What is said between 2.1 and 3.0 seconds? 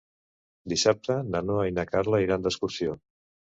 iran d'excursió.